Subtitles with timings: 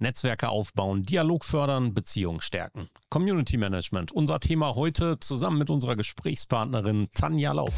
[0.00, 2.88] Netzwerke aufbauen, Dialog fördern, Beziehungen stärken.
[3.08, 7.72] Community Management, unser Thema heute zusammen mit unserer Gesprächspartnerin Tanja Laub.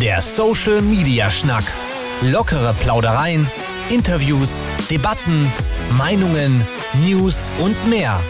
[0.00, 1.64] Der Social Media Schnack.
[2.22, 3.46] Lockere Plaudereien,
[3.90, 5.52] Interviews, Debatten,
[5.98, 6.66] Meinungen,
[7.04, 8.20] News und mehr.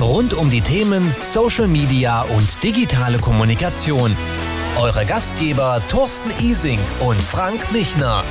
[0.00, 4.16] Rund um die Themen Social Media und digitale Kommunikation.
[4.80, 8.24] Eure Gastgeber Thorsten Ising und Frank Michner.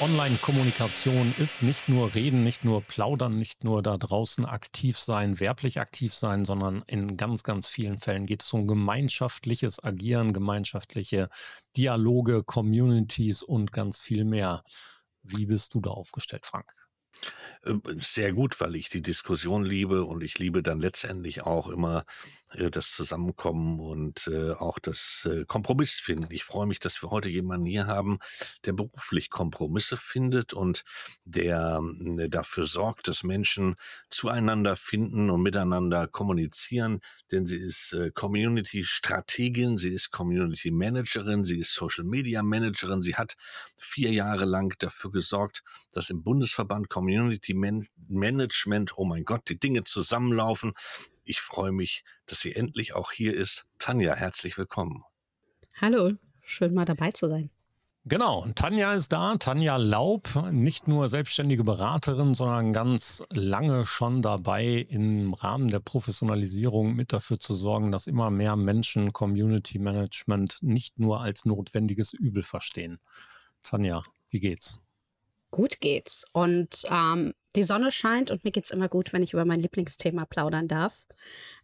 [0.00, 5.78] Online-Kommunikation ist nicht nur reden, nicht nur plaudern, nicht nur da draußen aktiv sein, werblich
[5.78, 11.28] aktiv sein, sondern in ganz, ganz vielen Fällen geht es um gemeinschaftliches Agieren, gemeinschaftliche
[11.76, 14.64] Dialoge, Communities und ganz viel mehr.
[15.22, 16.79] Wie bist du da aufgestellt, Frank?
[17.64, 22.04] Äh, sehr gut, weil ich die Diskussion liebe und ich liebe dann letztendlich auch immer
[22.70, 26.26] das Zusammenkommen und äh, auch das Kompromiss finden.
[26.30, 28.18] Ich freue mich, dass wir heute jemanden hier haben,
[28.64, 30.84] der beruflich Kompromisse findet und
[31.24, 31.80] der
[32.28, 33.74] dafür sorgt, dass Menschen
[34.08, 43.02] zueinander finden und miteinander kommunizieren, denn sie ist Community-Strategin, sie ist Community-Managerin, sie ist Social-Media-Managerin,
[43.02, 43.36] sie hat
[43.76, 47.54] vier Jahre lang dafür gesorgt, dass im Bundesverband Community Community
[48.08, 50.72] Management, oh mein Gott, die Dinge zusammenlaufen.
[51.30, 53.64] Ich freue mich, dass sie endlich auch hier ist.
[53.78, 55.04] Tanja, herzlich willkommen.
[55.80, 57.50] Hallo, schön mal dabei zu sein.
[58.04, 64.84] Genau, Tanja ist da, Tanja Laub, nicht nur selbstständige Beraterin, sondern ganz lange schon dabei,
[64.88, 70.98] im Rahmen der Professionalisierung mit dafür zu sorgen, dass immer mehr Menschen Community Management nicht
[70.98, 72.98] nur als notwendiges Übel verstehen.
[73.62, 74.82] Tanja, wie geht's?
[75.50, 76.24] Gut geht's.
[76.32, 80.24] Und ähm, die Sonne scheint und mir geht's immer gut, wenn ich über mein Lieblingsthema
[80.24, 81.06] plaudern darf.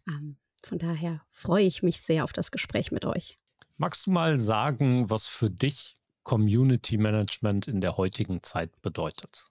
[0.07, 3.37] Ähm, von daher freue ich mich sehr auf das Gespräch mit euch.
[3.77, 9.47] Magst du mal sagen, was für dich Community Management in der heutigen Zeit bedeutet?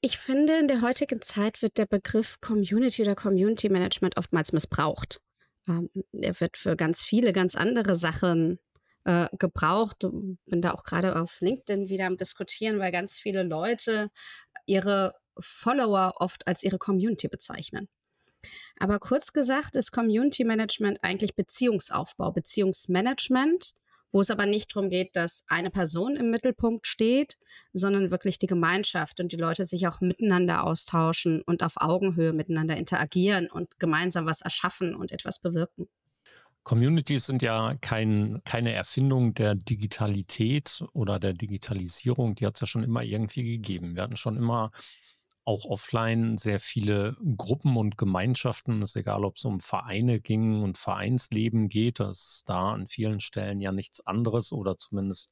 [0.00, 5.20] Ich finde, in der heutigen Zeit wird der Begriff Community oder Community Management oftmals missbraucht.
[5.68, 8.58] Ähm, er wird für ganz viele, ganz andere Sachen
[9.08, 10.00] äh, gebraucht.
[10.00, 14.10] Bin da auch gerade auf LinkedIn wieder am Diskutieren, weil ganz viele Leute
[14.66, 17.88] ihre Follower oft als ihre Community bezeichnen.
[18.78, 23.72] Aber kurz gesagt ist Community Management eigentlich Beziehungsaufbau, Beziehungsmanagement,
[24.12, 27.38] wo es aber nicht darum geht, dass eine Person im Mittelpunkt steht,
[27.72, 32.76] sondern wirklich die Gemeinschaft und die Leute sich auch miteinander austauschen und auf Augenhöhe miteinander
[32.76, 35.88] interagieren und gemeinsam was erschaffen und etwas bewirken.
[36.68, 42.34] Communities sind ja kein, keine Erfindung der Digitalität oder der Digitalisierung.
[42.34, 43.94] Die hat es ja schon immer irgendwie gegeben.
[43.94, 44.70] Wir hatten schon immer
[45.46, 48.82] auch offline sehr viele Gruppen und Gemeinschaften.
[48.82, 52.00] Es ist egal, ob es um Vereine ging und Vereinsleben geht.
[52.00, 55.30] Das ist da an vielen Stellen ja nichts anderes oder zumindest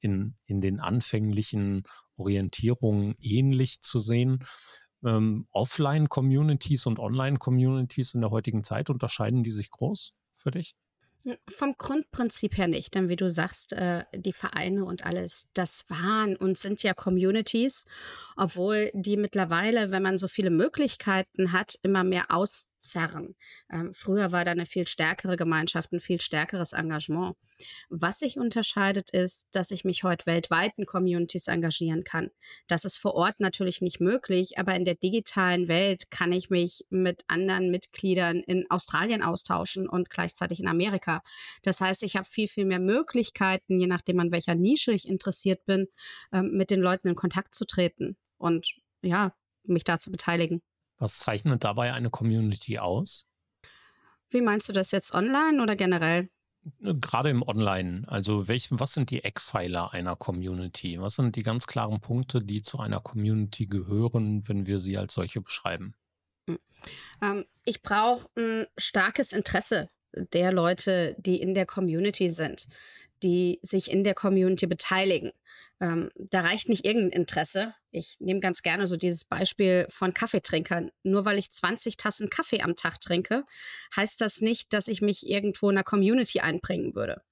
[0.00, 1.84] in, in den anfänglichen
[2.16, 4.40] Orientierungen ähnlich zu sehen.
[5.04, 10.14] Ähm, Offline-Communities und Online-Communities in der heutigen Zeit unterscheiden die sich groß?
[10.44, 10.76] Für dich?
[11.48, 16.36] Vom Grundprinzip her nicht, denn wie du sagst, äh, die Vereine und alles, das waren
[16.36, 17.86] und sind ja Communities,
[18.36, 22.30] obwohl die mittlerweile, wenn man so viele Möglichkeiten hat, immer mehr
[22.84, 23.34] auszerren.
[23.70, 27.36] Ähm, früher war da eine viel stärkere Gemeinschaft, ein viel stärkeres Engagement.
[27.88, 32.30] Was sich unterscheidet, ist, dass ich mich heute weltweit in Communities engagieren kann.
[32.66, 36.84] Das ist vor Ort natürlich nicht möglich, aber in der digitalen Welt kann ich mich
[36.90, 41.22] mit anderen Mitgliedern in Australien austauschen und gleichzeitig in Amerika.
[41.62, 45.64] Das heißt, ich habe viel, viel mehr Möglichkeiten, je nachdem an welcher Nische ich interessiert
[45.64, 45.86] bin,
[46.32, 50.60] ähm, mit den Leuten in Kontakt zu treten und ja, mich da zu beteiligen.
[50.98, 53.26] Was zeichnet dabei eine Community aus?
[54.30, 56.28] Wie meinst du das jetzt online oder generell?
[56.78, 61.00] Ne, gerade im Online, also welch, was sind die Eckpfeiler einer Community?
[61.00, 65.14] Was sind die ganz klaren Punkte, die zu einer Community gehören, wenn wir sie als
[65.14, 65.94] solche beschreiben?
[66.48, 66.58] Hm.
[67.22, 72.66] Ähm, ich brauche ein starkes Interesse der Leute, die in der Community sind,
[73.22, 75.32] die sich in der Community beteiligen.
[75.80, 77.74] Ähm, da reicht nicht irgendein Interesse.
[77.90, 80.90] Ich nehme ganz gerne so dieses Beispiel von Kaffeetrinkern.
[81.02, 83.44] Nur weil ich 20 Tassen Kaffee am Tag trinke,
[83.96, 87.22] heißt das nicht, dass ich mich irgendwo in einer Community einbringen würde.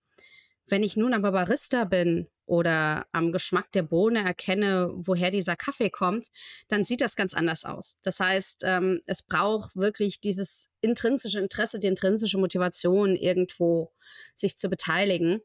[0.68, 5.90] Wenn ich nun aber Barista bin oder am Geschmack der Bohne erkenne, woher dieser Kaffee
[5.90, 6.28] kommt,
[6.68, 7.98] dann sieht das ganz anders aus.
[8.02, 13.92] Das heißt, ähm, es braucht wirklich dieses intrinsische Interesse, die intrinsische Motivation, irgendwo
[14.34, 15.40] sich zu beteiligen.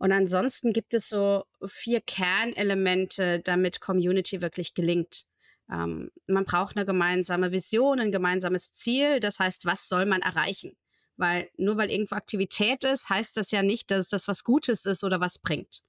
[0.00, 5.26] Und ansonsten gibt es so vier Kernelemente, damit Community wirklich gelingt.
[5.70, 9.20] Ähm, man braucht eine gemeinsame Vision, ein gemeinsames Ziel.
[9.20, 10.74] Das heißt, was soll man erreichen?
[11.18, 15.04] Weil nur weil irgendwo Aktivität ist, heißt das ja nicht, dass das was Gutes ist
[15.04, 15.82] oder was bringt.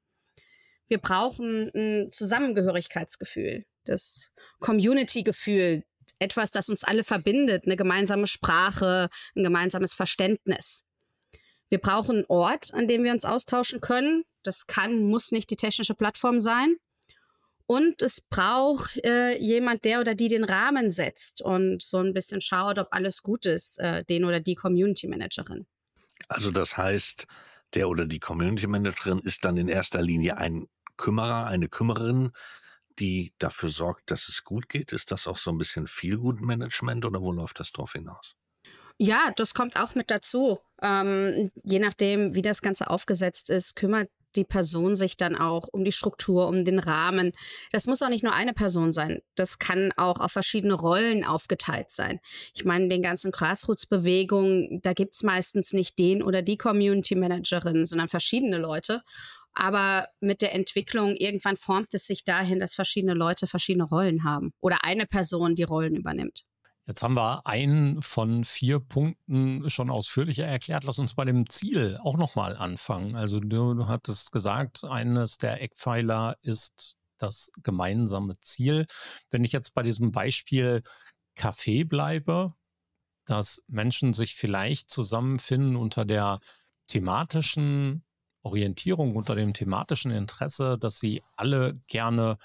[0.90, 5.86] Wir brauchen ein Zusammengehörigkeitsgefühl, das Community-Gefühl,
[6.19, 10.86] etwas, das uns alle verbindet, eine gemeinsame Sprache, ein gemeinsames Verständnis.
[11.72, 14.26] Wir brauchen einen Ort, an dem wir uns austauschen können.
[14.44, 16.76] Das kann, muss nicht die technische Plattform sein.
[17.66, 22.42] Und es braucht äh, jemand, der oder die den Rahmen setzt und so ein bisschen
[22.42, 25.66] schaut, ob alles gut ist, äh, den oder die Community Managerin.
[26.28, 27.26] Also das heißt,
[27.74, 32.34] der oder die Community Managerin ist dann in erster Linie ein Kümmerer, eine Kümmererin,
[33.00, 34.92] die dafür sorgt, dass es gut geht.
[34.92, 38.36] Ist das auch so ein bisschen Feelgood-Management oder wo läuft das drauf hinaus?
[39.03, 40.59] Ja, das kommt auch mit dazu.
[40.80, 45.83] Ähm, je nachdem, wie das Ganze aufgesetzt ist, kümmert die Person sich dann auch um
[45.83, 47.31] die Struktur, um den Rahmen.
[47.71, 49.24] Das muss auch nicht nur eine Person sein.
[49.33, 52.19] Das kann auch auf verschiedene Rollen aufgeteilt sein.
[52.53, 57.88] Ich meine, den ganzen Grassroots-Bewegungen, da gibt es meistens nicht den oder die Community Managerin,
[57.88, 59.01] sondern verschiedene Leute.
[59.53, 64.53] Aber mit der Entwicklung irgendwann formt es sich dahin, dass verschiedene Leute verschiedene Rollen haben
[64.59, 66.45] oder eine Person die Rollen übernimmt.
[66.92, 70.84] Jetzt haben wir einen von vier Punkten schon ausführlicher erklärt.
[70.84, 73.16] Lass uns bei dem Ziel auch nochmal anfangen.
[73.16, 78.88] Also du, du hattest gesagt, eines der Eckpfeiler ist das gemeinsame Ziel.
[79.30, 80.84] Wenn ich jetzt bei diesem Beispiel
[81.36, 82.56] Kaffee bleibe,
[83.24, 86.42] dass Menschen sich vielleicht zusammenfinden unter der
[86.88, 88.04] thematischen
[88.42, 92.38] Orientierung, unter dem thematischen Interesse, dass sie alle gerne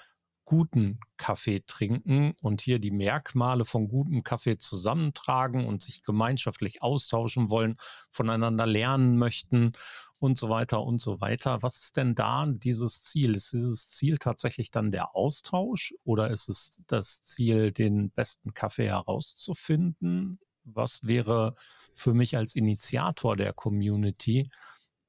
[0.47, 7.49] guten Kaffee trinken und hier die Merkmale von gutem Kaffee zusammentragen und sich gemeinschaftlich austauschen
[7.49, 7.75] wollen,
[8.11, 9.73] voneinander lernen möchten
[10.19, 11.61] und so weiter und so weiter.
[11.63, 13.35] Was ist denn da dieses Ziel?
[13.35, 18.87] Ist dieses Ziel tatsächlich dann der Austausch oder ist es das Ziel, den besten Kaffee
[18.87, 20.39] herauszufinden?
[20.63, 21.55] Was wäre
[21.93, 24.49] für mich als Initiator der Community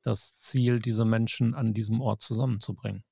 [0.02, 3.05] das Ziel, diese Menschen an diesem Ort zusammenzubringen?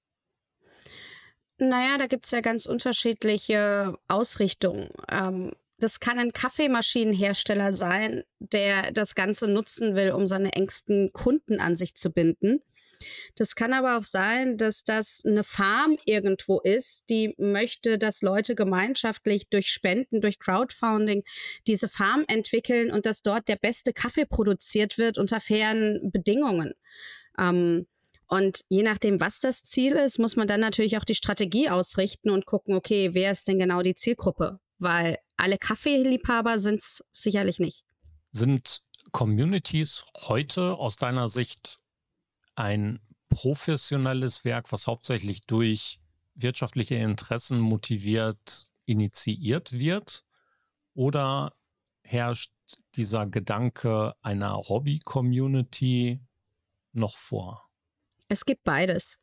[1.58, 4.91] Naja, da gibt es ja ganz unterschiedliche Ausrichtungen.
[5.11, 11.61] Ähm, das kann ein Kaffeemaschinenhersteller sein, der das Ganze nutzen will, um seine engsten Kunden
[11.61, 12.62] an sich zu binden.
[13.35, 18.55] Das kann aber auch sein, dass das eine Farm irgendwo ist, die möchte, dass Leute
[18.55, 21.23] gemeinschaftlich durch Spenden, durch Crowdfunding
[21.67, 26.73] diese Farm entwickeln und dass dort der beste Kaffee produziert wird unter fairen Bedingungen.
[27.38, 27.87] Ähm,
[28.28, 32.31] und je nachdem, was das Ziel ist, muss man dann natürlich auch die Strategie ausrichten
[32.31, 34.58] und gucken, okay, wer ist denn genau die Zielgruppe?
[34.78, 37.84] Weil alle Kaffeeliebhaber sind es sicherlich nicht.
[38.31, 38.82] Sind
[39.12, 41.78] Communities heute aus deiner Sicht
[42.56, 46.00] ein professionelles Werk, was hauptsächlich durch
[46.34, 50.25] wirtschaftliche Interessen motiviert initiiert wird?
[50.94, 51.52] Oder
[52.02, 52.52] herrscht
[52.94, 56.20] dieser Gedanke einer Hobby-Community
[56.93, 57.65] noch vor?
[58.28, 59.19] Es gibt beides.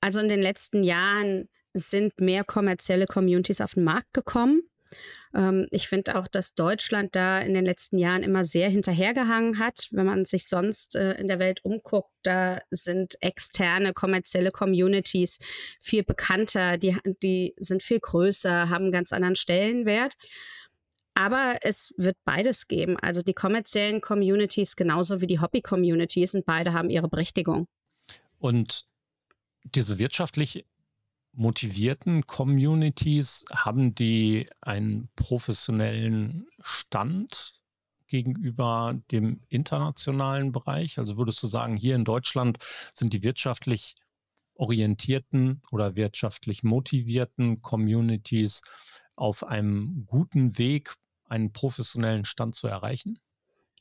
[0.00, 4.62] Also in den letzten Jahren sind mehr kommerzielle Communities auf den Markt gekommen.
[5.34, 9.88] Ähm, ich finde auch, dass Deutschland da in den letzten Jahren immer sehr hinterhergehangen hat.
[9.90, 15.38] Wenn man sich sonst äh, in der Welt umguckt, da sind externe kommerzielle Communities
[15.80, 20.14] viel bekannter, die, die sind viel größer, haben einen ganz anderen Stellenwert.
[21.14, 22.98] Aber es wird beides geben.
[22.98, 27.68] Also die kommerziellen Communities genauso wie die Hobby-Communities und beide haben ihre Berechtigung.
[28.38, 28.86] Und
[29.64, 30.64] diese wirtschaftlich
[31.32, 37.60] motivierten Communities, haben die einen professionellen Stand
[38.06, 40.98] gegenüber dem internationalen Bereich?
[40.98, 42.58] Also würdest du sagen, hier in Deutschland
[42.94, 43.96] sind die wirtschaftlich
[44.54, 48.62] orientierten oder wirtschaftlich motivierten Communities
[49.14, 50.94] auf einem guten Weg,
[51.28, 53.18] einen professionellen Stand zu erreichen?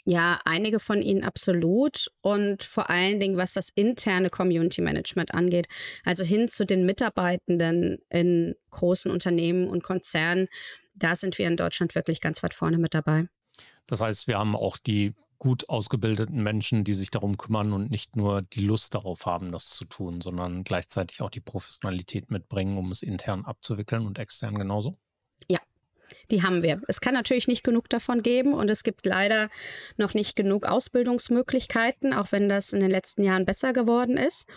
[0.08, 5.68] Ja, einige von ihnen absolut und vor allen Dingen, was das interne Community Management angeht,
[6.04, 10.48] also hin zu den Mitarbeitenden in großen Unternehmen und Konzernen,
[10.94, 13.28] da sind wir in Deutschland wirklich ganz weit vorne mit dabei.
[13.88, 18.16] Das heißt, wir haben auch die gut ausgebildeten Menschen, die sich darum kümmern und nicht
[18.16, 22.92] nur die Lust darauf haben, das zu tun, sondern gleichzeitig auch die Professionalität mitbringen, um
[22.92, 24.98] es intern abzuwickeln und extern genauso?
[25.50, 25.60] Ja,
[26.32, 26.82] die haben wir.
[26.88, 29.50] Es kann natürlich nicht genug davon geben und es gibt leider
[29.98, 34.48] noch nicht genug Ausbildungsmöglichkeiten, auch wenn das in den letzten Jahren besser geworden ist.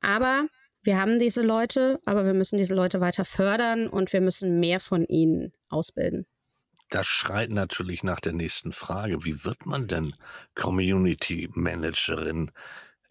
[0.00, 0.46] Aber
[0.82, 4.80] wir haben diese Leute, aber wir müssen diese Leute weiter fördern und wir müssen mehr
[4.80, 6.26] von ihnen ausbilden.
[6.88, 9.24] Das schreit natürlich nach der nächsten Frage.
[9.24, 10.14] Wie wird man denn
[10.54, 12.50] Community Managerin?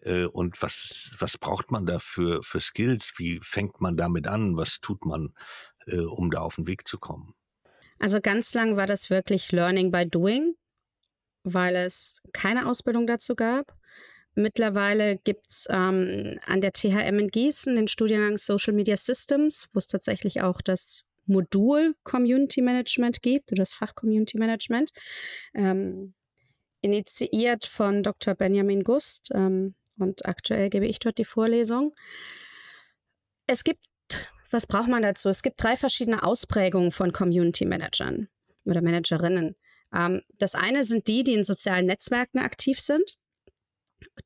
[0.00, 3.14] Äh, und was, was braucht man da für, für Skills?
[3.16, 4.56] Wie fängt man damit an?
[4.56, 5.32] Was tut man,
[5.86, 7.34] äh, um da auf den Weg zu kommen?
[8.00, 10.56] Also ganz lang war das wirklich Learning by Doing.
[11.42, 13.74] weil es keine Ausbildung dazu gab.
[14.34, 19.78] Mittlerweile gibt es ähm, an der THM in Gießen den Studiengang Social Media Systems, wo
[19.78, 24.90] es tatsächlich auch das Modul Community Management gibt oder das Fach Community Management.
[25.54, 26.14] Ähm,
[26.82, 28.34] initiiert von Dr.
[28.34, 31.94] Benjamin Gust ähm, und aktuell gebe ich dort die Vorlesung.
[33.46, 33.84] Es gibt,
[34.50, 35.28] was braucht man dazu?
[35.28, 38.28] Es gibt drei verschiedene Ausprägungen von Community Managern
[38.64, 39.56] oder Managerinnen.
[39.94, 43.16] Ähm, das eine sind die, die in sozialen Netzwerken aktiv sind.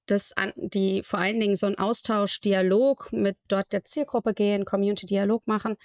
[0.06, 4.64] Das an, die vor allen Dingen so einen Austausch, Dialog mit dort der Zielgruppe gehen,
[4.64, 5.76] Community-Dialog machen.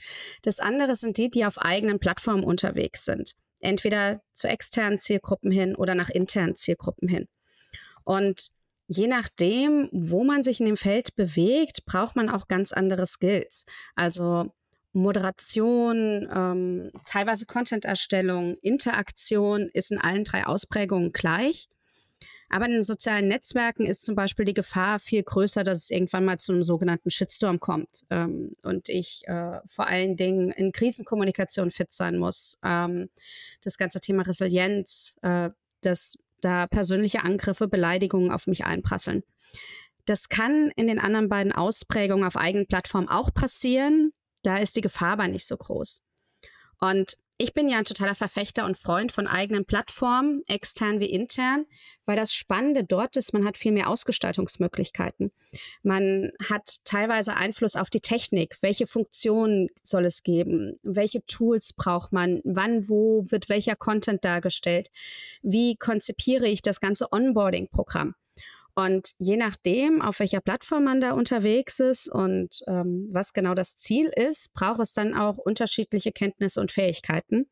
[0.44, 5.76] Das andere sind die, die auf eigenen Plattformen unterwegs sind entweder zu externen Zielgruppen hin
[5.76, 7.28] oder nach internen Zielgruppen hin.
[8.04, 8.50] Und
[8.90, 13.66] je nachdem, wo man sich in dem Feld bewegt, braucht man auch ganz andere Skills.
[13.96, 14.52] Also
[14.94, 21.70] Moderation, ähm, teilweise Content-Erstellung, Interaktion ist in allen drei Ausprägungen gleich.
[22.50, 26.26] Aber in den sozialen Netzwerken ist zum Beispiel die Gefahr viel größer, dass es irgendwann
[26.26, 31.70] mal zu einem sogenannten Shitstorm kommt ähm, und ich äh, vor allen Dingen in Krisenkommunikation
[31.70, 32.58] fit sein muss.
[32.66, 33.12] Ähm,
[33.64, 39.24] das ganze Thema Resilienz, äh, dass da persönliche Angriffe, Beleidigungen auf mich einprasseln.
[40.06, 44.12] Das kann in den anderen beiden Ausprägungen auf eigenen Plattformen auch passieren.
[44.44, 46.06] Da ist die Gefahr aber nicht so groß.
[46.80, 51.66] Und ich bin ja ein totaler Verfechter und Freund von eigenen Plattformen, extern wie intern,
[52.06, 55.32] weil das Spannende dort ist, man hat viel mehr Ausgestaltungsmöglichkeiten.
[55.82, 58.58] Man hat teilweise Einfluss auf die Technik.
[58.60, 60.80] Welche Funktionen soll es geben?
[60.84, 62.42] Welche Tools braucht man?
[62.44, 64.90] Wann, wo wird welcher Content dargestellt?
[65.42, 68.16] Wie konzipiere ich das ganze Onboarding-Programm?
[68.80, 73.76] Und je nachdem, auf welcher Plattform man da unterwegs ist und ähm, was genau das
[73.76, 77.50] Ziel ist, braucht es dann auch unterschiedliche Kenntnisse und Fähigkeiten.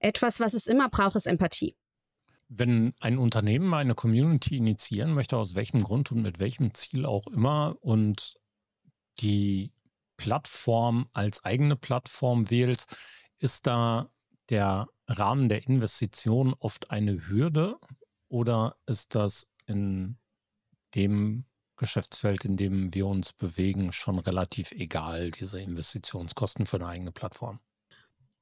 [0.00, 1.76] Etwas, was es immer braucht, ist Empathie.
[2.48, 7.28] Wenn ein Unternehmen eine Community initiieren möchte, aus welchem Grund und mit welchem Ziel auch
[7.28, 8.36] immer, und
[9.20, 9.70] die
[10.16, 12.86] Plattform als eigene Plattform wählt,
[13.38, 14.10] ist da
[14.48, 17.78] der Rahmen der Investition oft eine Hürde
[18.28, 20.18] oder ist das in
[20.94, 21.44] dem
[21.76, 27.60] Geschäftsfeld, in dem wir uns bewegen, schon relativ egal, diese Investitionskosten für eine eigene Plattform?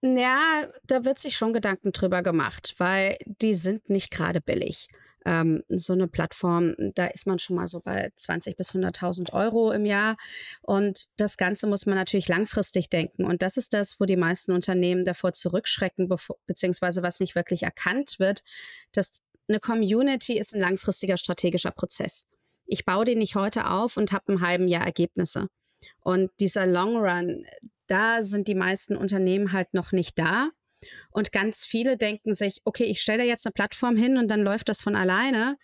[0.00, 4.88] Ja, da wird sich schon Gedanken drüber gemacht, weil die sind nicht gerade billig.
[5.24, 9.72] Ähm, so eine Plattform, da ist man schon mal so bei 20 bis 100.000 Euro
[9.72, 10.16] im Jahr.
[10.62, 13.24] Und das Ganze muss man natürlich langfristig denken.
[13.24, 16.08] Und das ist das, wo die meisten Unternehmen davor zurückschrecken,
[16.46, 18.44] beziehungsweise was nicht wirklich erkannt wird,
[18.92, 22.26] dass eine Community ist ein langfristiger strategischer Prozess.
[22.66, 25.48] Ich baue den nicht heute auf und habe im halben Jahr Ergebnisse.
[26.00, 27.46] Und dieser Long Run,
[27.86, 30.50] da sind die meisten Unternehmen halt noch nicht da.
[31.10, 34.68] Und ganz viele denken sich, okay, ich stelle jetzt eine Plattform hin und dann läuft
[34.68, 35.56] das von alleine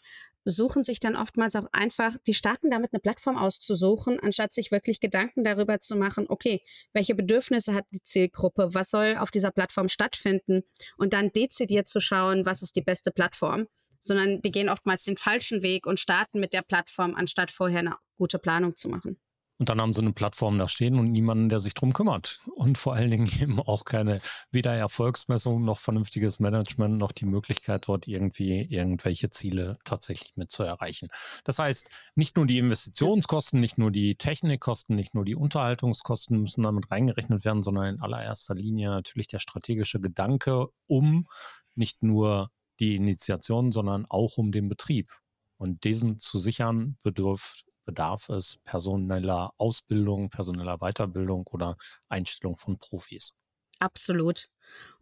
[0.45, 5.01] suchen sich dann oftmals auch einfach, die starten damit eine Plattform auszusuchen, anstatt sich wirklich
[5.01, 9.89] Gedanken darüber zu machen, okay, welche Bedürfnisse hat die Zielgruppe, was soll auf dieser Plattform
[9.89, 10.63] stattfinden
[10.97, 13.67] und dann dezidiert zu schauen, was ist die beste Plattform,
[14.01, 17.97] sondern die gehen oftmals den falschen Weg und starten mit der Plattform, anstatt vorher eine
[18.17, 19.19] gute Planung zu machen.
[19.64, 22.38] Und dann haben sie eine Plattform da stehen und niemanden, der sich drum kümmert.
[22.54, 27.88] Und vor allen Dingen eben auch keine, weder Erfolgsmessung noch vernünftiges Management, noch die Möglichkeit,
[27.88, 31.09] dort irgendwie irgendwelche Ziele tatsächlich mit zu erreichen.
[31.44, 36.62] Das heißt, nicht nur die Investitionskosten, nicht nur die Technikkosten, nicht nur die Unterhaltungskosten müssen
[36.62, 41.26] damit reingerechnet werden, sondern in allererster Linie natürlich der strategische Gedanke, um
[41.75, 45.11] nicht nur die Initiation, sondern auch um den Betrieb.
[45.56, 51.76] Und diesen zu sichern bedürft bedarf es personeller Ausbildung, personeller Weiterbildung oder
[52.09, 53.35] Einstellung von Profis.
[53.79, 54.49] Absolut.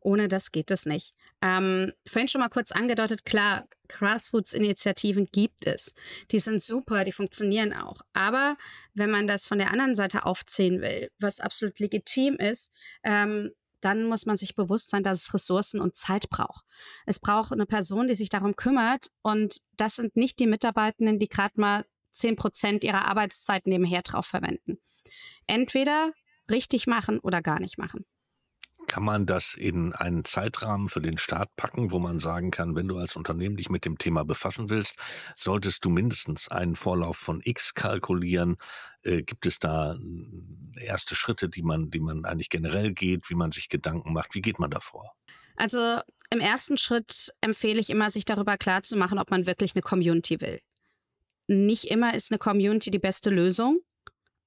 [0.00, 1.14] Ohne das geht es nicht.
[1.40, 5.94] Ähm, vorhin schon mal kurz angedeutet, klar, Grassroots-Initiativen gibt es.
[6.30, 8.00] Die sind super, die funktionieren auch.
[8.12, 8.56] Aber
[8.94, 12.72] wenn man das von der anderen Seite aufziehen will, was absolut legitim ist,
[13.04, 16.64] ähm, dann muss man sich bewusst sein, dass es Ressourcen und Zeit braucht.
[17.04, 19.10] Es braucht eine Person, die sich darum kümmert.
[19.22, 24.26] Und das sind nicht die Mitarbeitenden, die gerade mal 10 Prozent ihrer Arbeitszeit nebenher drauf
[24.26, 24.78] verwenden.
[25.46, 26.12] Entweder
[26.50, 28.04] richtig machen oder gar nicht machen.
[28.88, 32.88] Kann man das in einen Zeitrahmen für den Start packen, wo man sagen kann, wenn
[32.88, 34.96] du als Unternehmen dich mit dem Thema befassen willst,
[35.34, 38.56] solltest du mindestens einen Vorlauf von X kalkulieren?
[39.02, 43.34] Äh, gibt es da äh, erste Schritte, die man, die man eigentlich generell geht, wie
[43.34, 44.34] man sich Gedanken macht?
[44.34, 45.12] Wie geht man davor?
[45.56, 46.00] Also
[46.30, 49.82] im ersten Schritt empfehle ich immer, sich darüber klar zu machen, ob man wirklich eine
[49.82, 50.60] Community will
[51.52, 53.80] nicht immer ist eine Community die beste Lösung.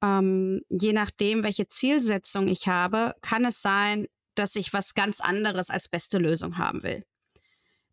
[0.03, 5.69] Ähm, je nachdem, welche Zielsetzung ich habe, kann es sein, dass ich was ganz anderes
[5.69, 7.05] als beste Lösung haben will.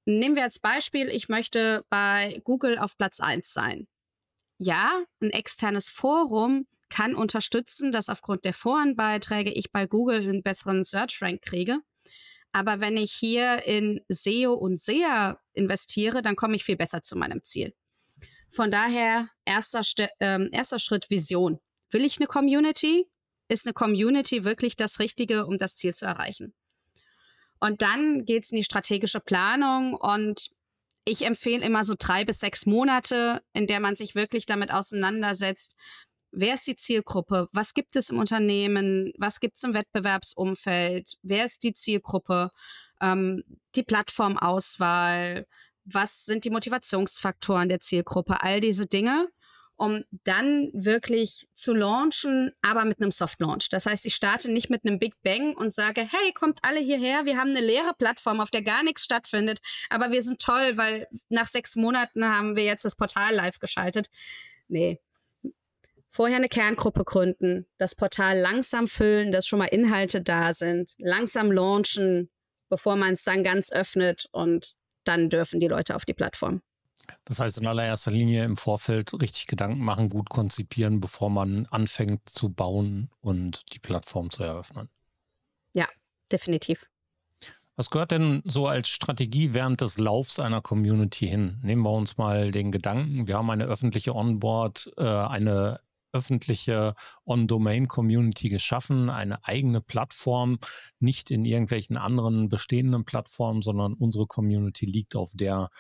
[0.04, 3.87] nehmen wir als Beispiel, ich möchte bei Google auf Platz 1 sein.
[4.59, 10.85] Ja, ein externes Forum kann unterstützen, dass aufgrund der Forenbeiträge ich bei Google einen besseren
[10.85, 11.78] Search-Rank kriege.
[12.52, 17.16] Aber wenn ich hier in SEO und SEA investiere, dann komme ich viel besser zu
[17.16, 17.73] meinem Ziel.
[18.53, 19.83] Von daher, erster,
[20.19, 21.59] äh, erster Schritt Vision.
[21.91, 23.07] Will ich eine Community?
[23.49, 26.55] Ist eine Community wirklich das Richtige, um das Ziel zu erreichen?
[27.61, 30.51] Und dann geht es in die strategische Planung und
[31.05, 35.75] ich empfehle immer so drei bis sechs Monate, in der man sich wirklich damit auseinandersetzt.
[36.31, 37.49] Wer ist die Zielgruppe?
[37.53, 39.13] Was gibt es im Unternehmen?
[39.17, 41.17] Was gibt es im Wettbewerbsumfeld?
[41.23, 42.51] Wer ist die Zielgruppe?
[43.01, 43.43] Ähm,
[43.75, 45.47] die Plattformauswahl?
[45.85, 48.43] Was sind die Motivationsfaktoren der Zielgruppe?
[48.43, 49.29] All diese Dinge
[49.83, 53.69] um dann wirklich zu launchen, aber mit einem Soft Launch.
[53.69, 57.25] Das heißt, ich starte nicht mit einem Big Bang und sage, hey, kommt alle hierher,
[57.25, 59.61] wir haben eine leere Plattform, auf der gar nichts stattfindet,
[59.91, 64.09] aber wir sind toll, weil nach sechs Monaten haben wir jetzt das Portal live geschaltet.
[64.69, 65.01] Nee.
[66.09, 71.51] Vorher eine Kerngruppe gründen, das Portal langsam füllen, dass schon mal Inhalte da sind, langsam
[71.51, 72.31] launchen,
[72.69, 76.63] bevor man es dann ganz öffnet und dann dürfen die Leute auf die Plattform.
[77.25, 82.29] Das heißt, in allererster Linie im Vorfeld richtig Gedanken machen, gut konzipieren, bevor man anfängt
[82.29, 84.89] zu bauen und die Plattform zu eröffnen.
[85.75, 85.89] Ja,
[86.31, 86.87] definitiv.
[87.77, 91.59] Was gehört denn so als Strategie während des Laufs einer Community hin?
[91.63, 95.81] Nehmen wir uns mal den Gedanken, wir haben eine öffentliche Onboard, äh, eine
[96.12, 100.59] öffentliche On-Domain-Community geschaffen, eine eigene Plattform,
[101.00, 105.71] nicht in irgendwelchen anderen bestehenden Plattformen, sondern unsere Community liegt auf der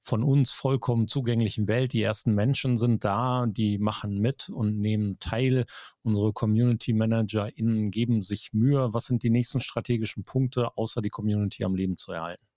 [0.00, 1.92] von uns vollkommen zugänglichen Welt.
[1.92, 5.66] Die ersten Menschen sind da, die machen mit und nehmen teil.
[6.02, 8.94] Unsere Community ManagerInnen geben sich Mühe.
[8.94, 12.47] Was sind die nächsten strategischen Punkte, außer die Community am Leben zu erhalten?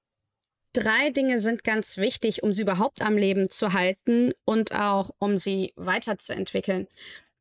[0.74, 5.38] Drei Dinge sind ganz wichtig, um sie überhaupt am Leben zu halten und auch um
[5.38, 6.88] sie weiterzuentwickeln.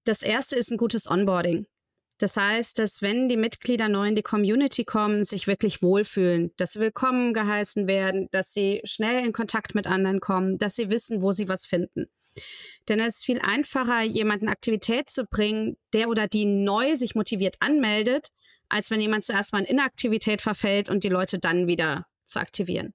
[0.04, 1.66] Das erste ist ein gutes Onboarding.
[2.18, 6.72] Das heißt, dass wenn die Mitglieder neu in die Community kommen, sich wirklich wohlfühlen, dass
[6.72, 11.22] sie willkommen geheißen werden, dass sie schnell in Kontakt mit anderen kommen, dass sie wissen,
[11.22, 12.10] wo sie was finden.
[12.88, 17.56] Denn es ist viel einfacher, jemanden Aktivität zu bringen, der oder die neu sich motiviert
[17.60, 18.32] anmeldet,
[18.68, 22.92] als wenn jemand zuerst mal in Inaktivität verfällt und die Leute dann wieder zu aktivieren.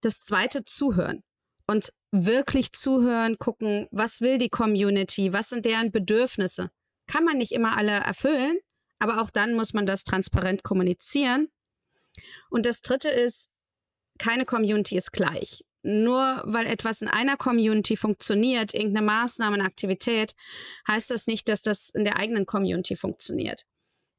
[0.00, 1.22] Das zweite, zuhören.
[1.66, 6.70] Und wirklich zuhören, gucken, was will die Community, was sind deren Bedürfnisse
[7.10, 8.58] kann man nicht immer alle erfüllen,
[9.00, 11.48] aber auch dann muss man das transparent kommunizieren.
[12.50, 13.50] Und das Dritte ist,
[14.18, 15.64] keine Community ist gleich.
[15.82, 20.36] Nur weil etwas in einer Community funktioniert, irgendeine Maßnahme, eine Aktivität,
[20.86, 23.66] heißt das nicht, dass das in der eigenen Community funktioniert.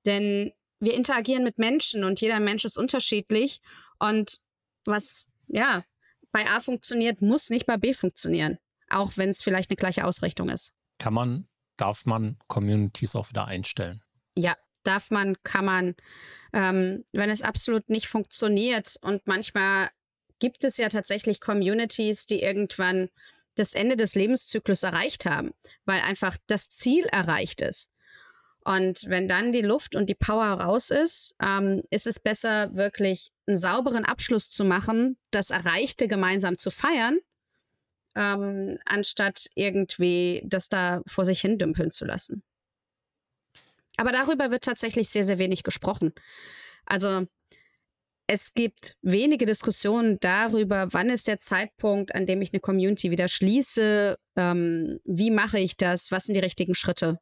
[0.06, 3.62] Denn wir interagieren mit Menschen und jeder Mensch ist unterschiedlich.
[4.00, 4.42] Und
[4.86, 5.84] was, ja,
[6.32, 8.58] bei A funktioniert, muss nicht bei B funktionieren.
[8.90, 10.74] Auch wenn es vielleicht eine gleiche Ausrichtung ist.
[10.98, 11.48] Kann man
[11.82, 14.04] darf man Communities auch wieder einstellen.
[14.36, 15.96] Ja, darf man, kann man.
[16.54, 19.90] Ähm, wenn es absolut nicht funktioniert und manchmal
[20.38, 23.10] gibt es ja tatsächlich Communities, die irgendwann
[23.56, 25.54] das Ende des Lebenszyklus erreicht haben,
[25.86, 27.91] weil einfach das Ziel erreicht ist.
[28.64, 33.32] Und wenn dann die Luft und die Power raus ist, ähm, ist es besser, wirklich
[33.48, 37.18] einen sauberen Abschluss zu machen, das Erreichte gemeinsam zu feiern
[38.16, 42.44] ähm, anstatt irgendwie das da vor sich hin dümpeln zu lassen.
[43.98, 46.14] Aber darüber wird tatsächlich sehr, sehr wenig gesprochen.
[46.86, 47.28] Also
[48.28, 53.28] es gibt wenige Diskussionen darüber, wann ist der Zeitpunkt, an dem ich eine Community wieder
[53.28, 57.20] schließe, ähm, wie mache ich das, was sind die richtigen Schritte.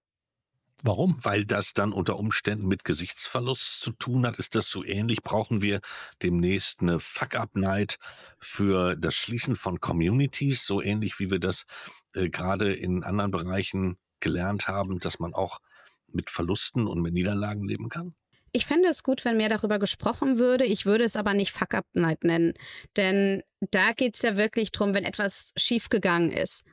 [0.84, 1.18] Warum?
[1.24, 4.40] Weil das dann unter Umständen mit Gesichtsverlust zu tun hat.
[4.40, 5.22] Ist das so ähnlich?
[5.22, 5.82] Brauchen wir
[6.24, 7.98] demnächst eine Fuck-Up-Night
[8.40, 11.66] für das Schließen von Communities, so ähnlich wie wir das
[12.14, 15.60] äh, gerade in anderen Bereichen gelernt haben, dass man auch
[16.08, 18.16] mit Verlusten und mit Niederlagen leben kann?
[18.52, 20.66] Ich fände es gut, wenn mehr darüber gesprochen würde.
[20.66, 22.54] Ich würde es aber nicht Fuck-Up-Night nennen.
[22.96, 26.66] Denn da geht es ja wirklich darum, wenn etwas schiefgegangen ist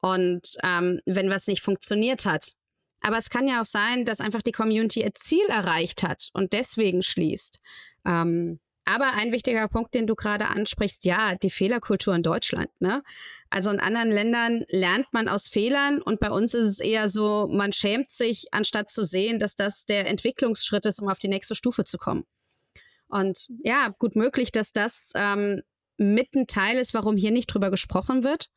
[0.00, 2.52] und ähm, wenn was nicht funktioniert hat
[3.04, 6.54] aber es kann ja auch sein, dass einfach die Community ihr Ziel erreicht hat und
[6.54, 7.60] deswegen schließt.
[8.06, 12.70] Ähm, aber ein wichtiger Punkt, den du gerade ansprichst, ja, die Fehlerkultur in Deutschland.
[12.80, 13.02] Ne?
[13.50, 17.46] Also in anderen Ländern lernt man aus Fehlern und bei uns ist es eher so,
[17.50, 21.54] man schämt sich, anstatt zu sehen, dass das der Entwicklungsschritt ist, um auf die nächste
[21.54, 22.24] Stufe zu kommen.
[23.08, 25.60] Und ja, gut möglich, dass das ähm,
[25.98, 28.48] mit ein Teil ist, warum hier nicht drüber gesprochen wird.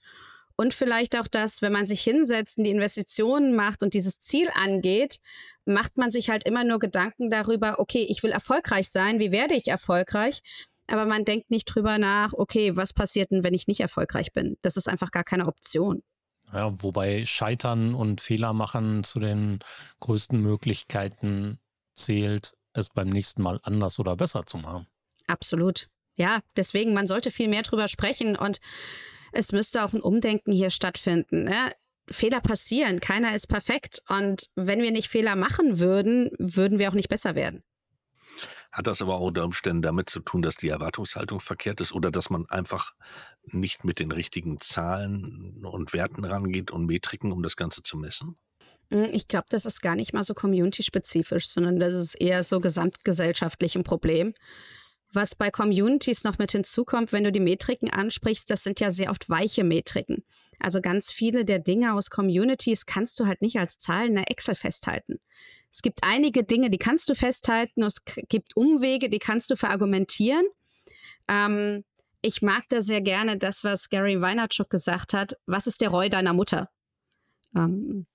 [0.57, 4.49] Und vielleicht auch das, wenn man sich hinsetzt und die Investitionen macht und dieses Ziel
[4.55, 5.19] angeht,
[5.65, 9.55] macht man sich halt immer nur Gedanken darüber, okay, ich will erfolgreich sein, wie werde
[9.55, 10.41] ich erfolgreich?
[10.87, 14.57] aber man denkt nicht drüber nach, okay, was passiert denn, wenn ich nicht erfolgreich bin?
[14.61, 16.01] Das ist einfach gar keine Option.
[16.53, 19.59] Ja, wobei Scheitern und Fehler machen zu den
[19.99, 21.59] größten Möglichkeiten
[21.93, 24.87] zählt, es beim nächsten Mal anders oder besser zu machen.
[25.27, 25.89] Absolut.
[26.15, 28.61] Ja, deswegen, man sollte viel mehr drüber sprechen und
[29.37, 31.43] es müsste auch ein Umdenken hier stattfinden.
[31.43, 31.71] Ne?
[32.09, 34.01] Fehler passieren, keiner ist perfekt.
[34.09, 37.63] Und wenn wir nicht Fehler machen würden, würden wir auch nicht besser werden.
[38.71, 42.11] Hat das aber auch unter Umständen damit zu tun, dass die Erwartungshaltung verkehrt ist oder
[42.11, 42.93] dass man einfach
[43.43, 48.37] nicht mit den richtigen Zahlen und Werten rangeht und Metriken, um das Ganze zu messen?
[48.89, 52.59] Hm, ich glaube, das ist gar nicht mal so community-spezifisch, sondern das ist eher so
[52.59, 54.33] gesamtgesellschaftlich ein Problem.
[55.13, 59.09] Was bei Communities noch mit hinzukommt, wenn du die Metriken ansprichst, das sind ja sehr
[59.09, 60.25] oft weiche Metriken.
[60.59, 64.31] Also ganz viele der Dinge aus Communities kannst du halt nicht als Zahlen in der
[64.31, 65.19] Excel festhalten.
[65.71, 70.45] Es gibt einige Dinge, die kannst du festhalten, es gibt Umwege, die kannst du verargumentieren.
[71.27, 71.83] Ähm,
[72.21, 75.37] ich mag da sehr gerne das, was Gary Weinertschuk gesagt hat.
[75.45, 76.69] Was ist der Roy deiner Mutter?
[77.55, 78.07] Ähm,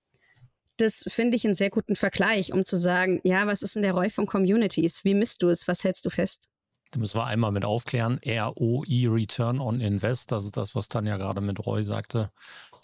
[0.76, 3.92] das finde ich einen sehr guten Vergleich, um zu sagen, ja, was ist denn der
[3.92, 5.04] Roy von Communities?
[5.04, 5.68] Wie misst du es?
[5.68, 6.50] Was hältst du fest?
[6.92, 8.20] Da müssen wir einmal mit aufklären.
[8.24, 12.30] ROI, Return on Invest, das ist das, was Tanja gerade mit Roy sagte.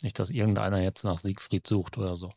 [0.03, 2.33] Nicht, dass irgendeiner jetzt nach Siegfried sucht oder so.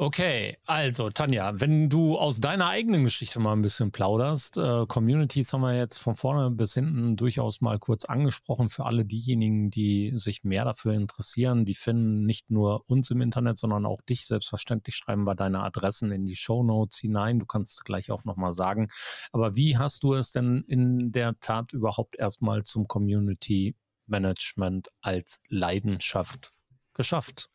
[0.00, 5.52] Okay, also Tanja, wenn du aus deiner eigenen Geschichte mal ein bisschen plauderst, äh, Communities
[5.52, 10.12] haben wir jetzt von vorne bis hinten durchaus mal kurz angesprochen für alle diejenigen, die
[10.14, 11.64] sich mehr dafür interessieren.
[11.64, 14.94] Die finden nicht nur uns im Internet, sondern auch dich selbstverständlich.
[14.94, 17.40] Schreiben wir deine Adressen in die Show Notes hinein.
[17.40, 18.86] Du kannst gleich auch nochmal sagen.
[19.32, 23.74] Aber wie hast du es denn in der Tat überhaupt erstmal zum Community
[24.06, 26.52] Management als Leidenschaft
[26.94, 27.50] geschafft?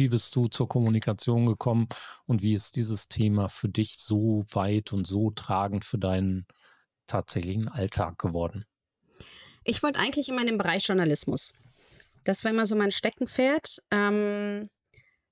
[0.00, 1.86] Wie bist du zur Kommunikation gekommen
[2.24, 6.46] und wie ist dieses Thema für dich so weit und so tragend für deinen
[7.06, 8.64] tatsächlichen Alltag geworden?
[9.62, 11.52] Ich wollte eigentlich immer in den Bereich Journalismus.
[12.24, 13.82] Das war immer so mein Steckenpferd.
[13.90, 14.70] Ähm,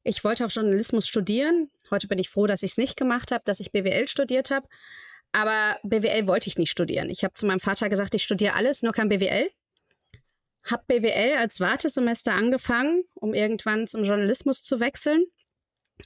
[0.05, 1.71] ich wollte auch Journalismus studieren.
[1.91, 4.69] Heute bin ich froh, dass ich es nicht gemacht habe, dass ich BWL studiert habe.
[5.33, 7.09] Aber BWL wollte ich nicht studieren.
[7.09, 9.51] Ich habe zu meinem Vater gesagt, ich studiere alles, nur kein BWL
[10.65, 15.25] habe BWL als Wartesemester angefangen, um irgendwann zum Journalismus zu wechseln.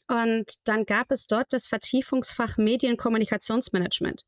[0.09, 4.25] Und dann gab es dort das Vertiefungsfach Medienkommunikationsmanagement.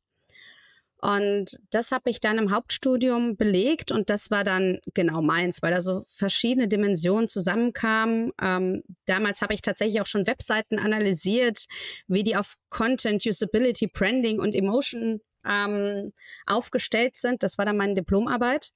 [1.05, 5.71] Und das habe ich dann im Hauptstudium belegt und das war dann genau meins, weil
[5.71, 8.31] da so verschiedene Dimensionen zusammenkamen.
[8.41, 11.67] Ähm, damals habe ich tatsächlich auch schon Webseiten analysiert,
[12.07, 16.11] wie die auf Content, Usability, Branding und Emotion ähm,
[16.47, 17.43] aufgestellt sind.
[17.43, 18.71] Das war dann meine Diplomarbeit.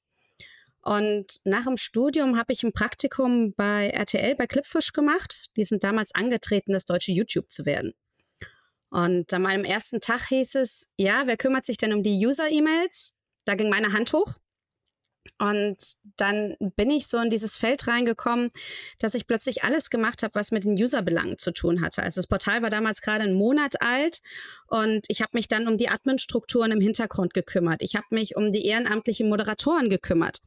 [0.82, 5.50] Und nach dem Studium habe ich ein Praktikum bei RTL, bei Clipfish gemacht.
[5.58, 7.94] Die sind damals angetreten, das deutsche YouTube zu werden.
[8.90, 13.14] Und an meinem ersten Tag hieß es, ja, wer kümmert sich denn um die User-E-Mails?
[13.46, 14.36] Da ging meine Hand hoch.
[15.38, 15.78] Und
[16.18, 18.52] dann bin ich so in dieses Feld reingekommen,
[19.00, 22.04] dass ich plötzlich alles gemacht habe, was mit den User-Belangen zu tun hatte.
[22.04, 24.22] Also das Portal war damals gerade einen Monat alt
[24.68, 27.82] und ich habe mich dann um die Admin-Strukturen im Hintergrund gekümmert.
[27.82, 30.42] Ich habe mich um die ehrenamtlichen Moderatoren gekümmert.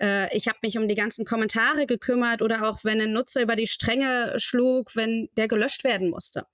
[0.00, 3.56] Äh, ich habe mich um die ganzen Kommentare gekümmert oder auch wenn ein Nutzer über
[3.56, 6.46] die Stränge schlug, wenn der gelöscht werden musste.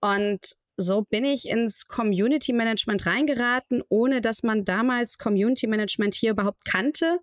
[0.00, 6.32] Und so bin ich ins Community Management reingeraten, ohne dass man damals Community Management hier
[6.32, 7.20] überhaupt kannte.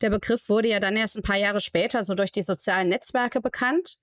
[0.00, 3.40] Der Begriff wurde ja dann erst ein paar Jahre später so durch die sozialen Netzwerke
[3.40, 3.96] bekannt.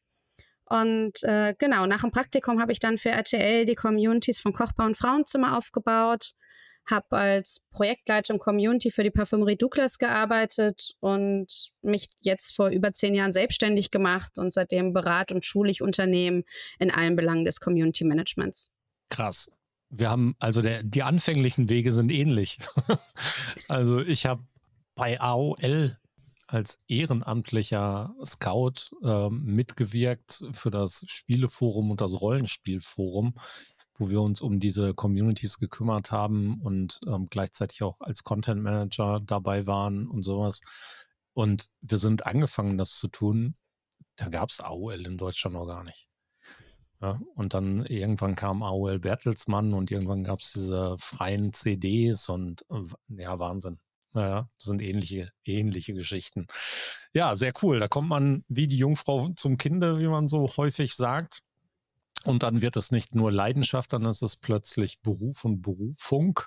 [0.65, 4.85] Und äh, genau, nach dem Praktikum habe ich dann für RTL die Communities von Kochbau
[4.85, 6.33] und Frauenzimmer aufgebaut
[6.91, 13.15] habe als Projektleitung Community für die Parfümerie Douglas gearbeitet und mich jetzt vor über zehn
[13.15, 16.43] Jahren selbstständig gemacht und seitdem berat und schule ich Unternehmen
[16.79, 18.73] in allen Belangen des Community Managements.
[19.09, 19.51] Krass.
[19.89, 22.59] Wir haben, also der, die anfänglichen Wege sind ähnlich.
[23.67, 24.43] also ich habe
[24.95, 25.97] bei AOL
[26.47, 33.35] als ehrenamtlicher Scout äh, mitgewirkt für das Spieleforum und das Rollenspielforum
[34.01, 39.19] wo wir uns um diese Communities gekümmert haben und ähm, gleichzeitig auch als Content Manager
[39.23, 40.61] dabei waren und sowas.
[41.33, 43.55] Und wir sind angefangen, das zu tun.
[44.15, 46.09] Da gab es AOL in Deutschland noch gar nicht.
[46.99, 52.65] Ja, und dann irgendwann kam AOL Bertelsmann und irgendwann gab es diese freien CDs und
[52.71, 53.79] äh, ja, Wahnsinn.
[54.13, 56.47] Naja, das sind ähnliche, ähnliche Geschichten.
[57.13, 57.79] Ja, sehr cool.
[57.79, 61.43] Da kommt man wie die Jungfrau zum Kinde, wie man so häufig sagt.
[62.25, 66.39] Und dann wird es nicht nur Leidenschaft, dann ist es plötzlich Beruf und Berufung.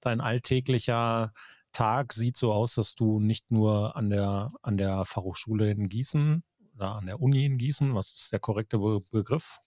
[0.00, 1.32] Dein alltäglicher
[1.72, 6.42] Tag sieht so aus, dass du nicht nur an der, an der Fachhochschule in Gießen
[6.74, 9.58] oder an der Uni in Gießen, was ist der korrekte Be Begriff?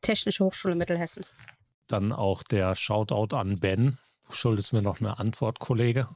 [0.00, 1.24] Technische Hochschule Mittelhessen.
[1.86, 3.98] Dann auch der Shoutout an Ben.
[4.28, 6.08] Du schuldest mir noch eine Antwort, Kollege.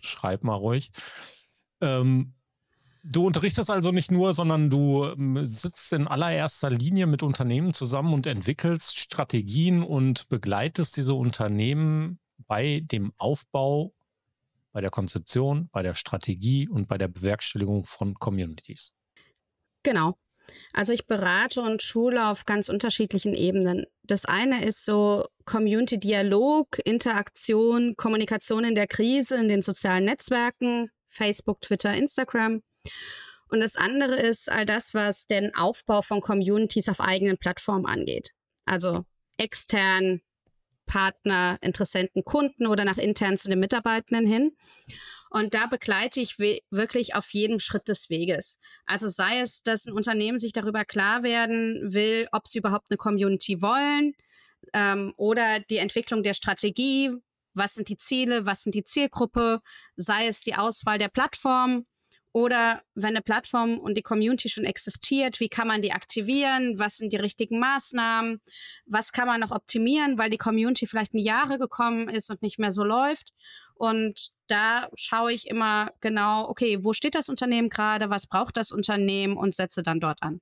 [0.00, 0.90] schreib mal ruhig.
[1.80, 2.34] Ähm,
[3.02, 8.14] du unterrichtest also nicht nur, sondern du ähm, sitzt in allererster Linie mit Unternehmen zusammen
[8.14, 13.94] und entwickelst Strategien und begleitest diese Unternehmen bei dem Aufbau,
[14.72, 18.92] bei der Konzeption, bei der Strategie und bei der Bewerkstelligung von Communities.
[19.82, 20.16] Genau.
[20.72, 23.86] Also ich berate und schule auf ganz unterschiedlichen Ebenen.
[24.02, 31.60] Das eine ist so Community-Dialog, Interaktion, Kommunikation in der Krise, in den sozialen Netzwerken, Facebook,
[31.60, 32.62] Twitter, Instagram.
[33.48, 38.32] Und das andere ist all das, was den Aufbau von Communities auf eigenen Plattformen angeht.
[38.64, 39.04] Also
[39.36, 40.22] extern,
[40.86, 44.56] Partner, Interessenten, Kunden oder nach intern zu den Mitarbeitenden hin.
[45.30, 48.58] Und da begleite ich wirklich auf jedem Schritt des Weges.
[48.84, 52.98] Also sei es, dass ein Unternehmen sich darüber klar werden will, ob sie überhaupt eine
[52.98, 54.14] Community wollen
[54.74, 57.10] ähm, oder die Entwicklung der Strategie.
[57.54, 58.44] Was sind die Ziele?
[58.44, 59.60] Was sind die Zielgruppe?
[59.96, 61.86] Sei es die Auswahl der Plattform
[62.32, 66.78] oder wenn eine Plattform und die Community schon existiert, wie kann man die aktivieren?
[66.78, 68.40] Was sind die richtigen Maßnahmen?
[68.86, 72.58] Was kann man noch optimieren, weil die Community vielleicht in Jahre gekommen ist und nicht
[72.58, 73.32] mehr so läuft?
[73.74, 78.72] Und da schaue ich immer genau, okay, wo steht das Unternehmen gerade, was braucht das
[78.72, 80.40] Unternehmen und setze dann dort an.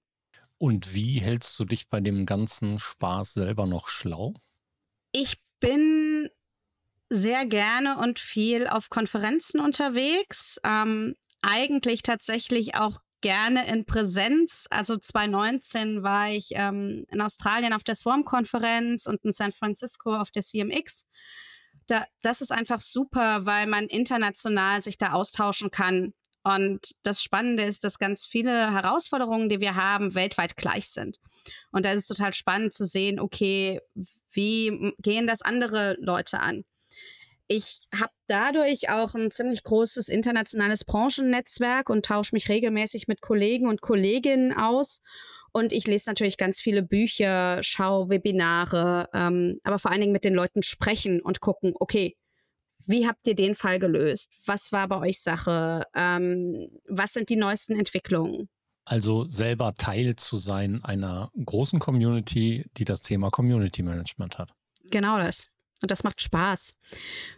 [0.58, 4.34] Und wie hältst du dich bei dem ganzen Spaß selber noch schlau?
[5.10, 6.28] Ich bin
[7.08, 10.60] sehr gerne und viel auf Konferenzen unterwegs.
[10.62, 14.66] Ähm, eigentlich tatsächlich auch gerne in Präsenz.
[14.70, 20.30] Also 2019 war ich ähm, in Australien auf der Swarm-Konferenz und in San Francisco auf
[20.30, 21.06] der CMX
[21.90, 26.14] da, das ist einfach super, weil man international sich da austauschen kann.
[26.42, 31.18] Und das Spannende ist, dass ganz viele Herausforderungen, die wir haben, weltweit gleich sind.
[31.70, 33.80] Und da ist es total spannend zu sehen, okay,
[34.30, 36.64] wie gehen das andere Leute an?
[37.52, 43.66] Ich habe dadurch auch ein ziemlich großes internationales Branchennetzwerk und tausche mich regelmäßig mit Kollegen
[43.66, 45.02] und Kolleginnen aus.
[45.50, 50.22] Und ich lese natürlich ganz viele Bücher, schaue Webinare, ähm, aber vor allen Dingen mit
[50.22, 52.16] den Leuten sprechen und gucken, okay,
[52.86, 54.32] wie habt ihr den Fall gelöst?
[54.46, 55.86] Was war bei euch Sache?
[55.92, 58.48] Ähm, was sind die neuesten Entwicklungen?
[58.84, 64.52] Also selber Teil zu sein einer großen Community, die das Thema Community Management hat.
[64.84, 65.48] Genau das.
[65.82, 66.76] Und das macht Spaß.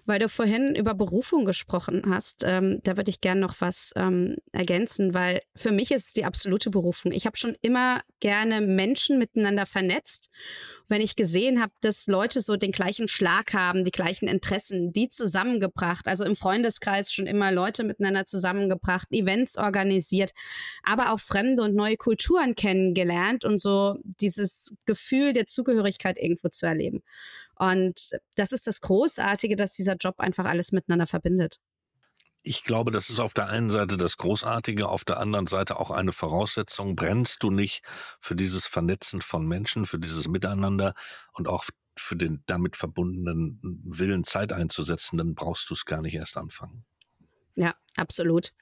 [0.05, 4.37] Weil du vorhin über Berufung gesprochen hast, ähm, da würde ich gerne noch was ähm,
[4.50, 7.12] ergänzen, weil für mich ist es die absolute Berufung.
[7.12, 10.28] Ich habe schon immer gerne Menschen miteinander vernetzt.
[10.88, 15.09] Wenn ich gesehen habe, dass Leute so den gleichen Schlag haben, die gleichen Interessen, die
[15.09, 20.33] zusammengebracht, also im Freundeskreis schon immer Leute miteinander zusammengebracht, Events organisiert,
[20.83, 26.66] aber auch fremde und neue Kulturen kennengelernt und so dieses Gefühl der Zugehörigkeit irgendwo zu
[26.66, 27.02] erleben.
[27.57, 31.61] Und das ist das Großartige, dass dieser Job einfach alles miteinander verbindet.
[32.45, 35.93] Ich glaube, das ist auf der einen Seite das Großartige, auf der anderen Seite auch
[35.93, 36.97] eine Voraussetzung.
[36.97, 37.83] Brennst du nicht
[38.21, 40.95] für dieses Vernetzen von Menschen, für dieses Miteinander
[41.33, 41.65] und auch
[41.97, 46.85] für den damit verbundenen Willen, Zeit einzusetzen, dann brauchst du es gar nicht erst anfangen.
[47.55, 48.53] Ja, absolut.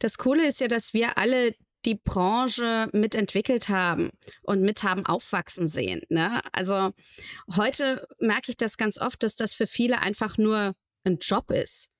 [0.00, 1.54] Das Coole ist ja, dass wir alle
[1.86, 4.10] die Branche mitentwickelt haben
[4.42, 6.02] und mit haben aufwachsen sehen.
[6.08, 6.40] Ne?
[6.52, 6.92] Also
[7.56, 11.90] heute merke ich das ganz oft, dass das für viele einfach nur ein Job ist.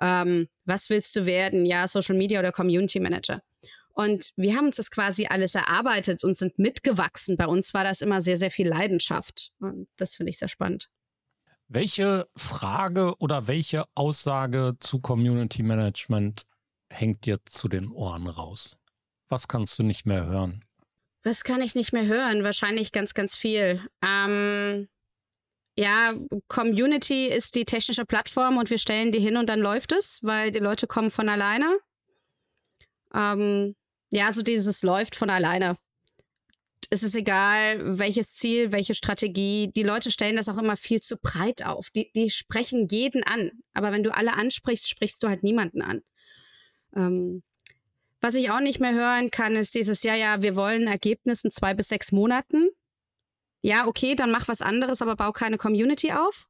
[0.00, 1.64] Ähm, was willst du werden?
[1.64, 3.42] Ja, Social Media oder Community Manager.
[3.94, 7.36] Und wir haben uns das quasi alles erarbeitet und sind mitgewachsen.
[7.36, 9.52] Bei uns war das immer sehr, sehr viel Leidenschaft.
[9.60, 10.90] Und das finde ich sehr spannend.
[11.68, 16.46] Welche Frage oder welche Aussage zu Community Management
[16.90, 18.76] hängt dir zu den Ohren raus?
[19.34, 20.64] Was kannst du nicht mehr hören?
[21.24, 22.44] Was kann ich nicht mehr hören?
[22.44, 23.80] Wahrscheinlich ganz, ganz viel.
[24.00, 24.86] Ähm,
[25.76, 26.14] ja,
[26.46, 30.52] Community ist die technische Plattform und wir stellen die hin und dann läuft es, weil
[30.52, 31.76] die Leute kommen von alleine.
[33.12, 33.74] Ähm,
[34.10, 35.78] ja, so dieses läuft von alleine.
[36.90, 39.72] Es ist egal, welches Ziel, welche Strategie.
[39.74, 41.90] Die Leute stellen das auch immer viel zu breit auf.
[41.90, 43.50] Die, die sprechen jeden an.
[43.72, 46.02] Aber wenn du alle ansprichst, sprichst du halt niemanden an.
[46.94, 47.42] Ähm,
[48.24, 51.44] was ich auch nicht mehr hören kann, ist dieses, ja, ja, wir wollen ein Ergebnis
[51.44, 52.70] in zwei bis sechs Monaten.
[53.60, 56.46] Ja, okay, dann mach was anderes, aber bau keine Community auf.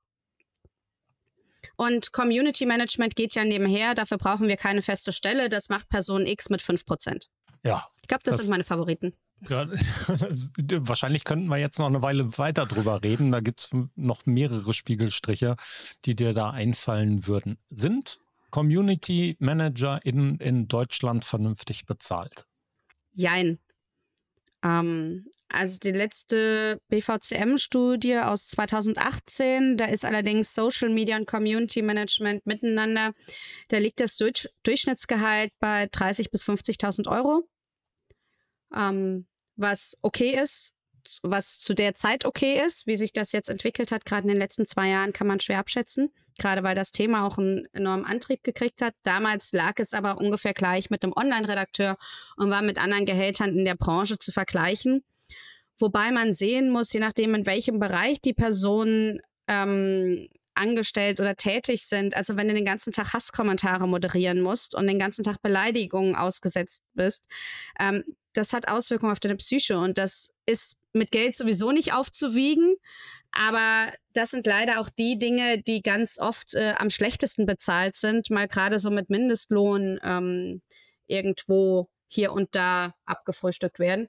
[1.75, 5.49] Und Community Management geht ja nebenher, dafür brauchen wir keine feste Stelle.
[5.49, 7.27] Das macht Person X mit 5%.
[7.65, 7.85] Ja.
[8.03, 9.13] Ich glaube, das, das, sind meine Favoriten.
[9.49, 9.67] Ja,
[10.09, 13.33] wahrscheinlich könnten wir jetzt noch eine Weile weiter drüber reden.
[13.33, 15.57] Da gibt es noch mehrere Spiegelstriche,
[16.05, 17.59] die dir da einfallen würden.
[17.69, 18.21] Sind
[18.55, 22.45] Community Manager in, in Deutschland vernünftig bezahlt?
[23.13, 23.59] Jein.
[24.63, 32.47] Ähm, also die letzte BVCM-Studie aus 2018, da ist allerdings Social Media und Community Management
[32.47, 33.13] miteinander.
[33.71, 37.49] Da liegt das Durch Durchschnittsgehalt bei 30.000 bis 50.000 Euro,
[38.73, 40.73] ähm, was okay ist,
[41.25, 42.87] was zu der Zeit okay ist.
[42.87, 45.59] Wie sich das jetzt entwickelt hat, gerade in den letzten zwei Jahren, kann man schwer
[45.59, 48.95] abschätzen gerade weil das Thema auch einen enormen Antrieb gekriegt hat.
[49.03, 51.97] Damals lag es aber ungefähr gleich mit einem Online-Redakteur
[52.37, 55.05] und war mit anderen Gehältern in der Branche zu vergleichen.
[55.79, 61.87] Wobei man sehen muss, je nachdem, in welchem Bereich die Personen ähm, angestellt oder tätig
[61.87, 66.15] sind, also wenn du den ganzen Tag Hasskommentare moderieren musst und den ganzen Tag Beleidigungen
[66.15, 67.27] ausgesetzt bist,
[67.81, 72.77] ähm, das hat Auswirkungen auf deine Psyche und das ist mit Geld sowieso nicht aufzuwiegen.
[73.35, 78.31] Aber das sind leider auch die Dinge, die ganz oft äh, am schlechtesten bezahlt sind,
[78.31, 80.63] mal gerade so mit Mindestlohn ähm,
[81.09, 84.09] irgendwo hier und da abgefrühstückt werden.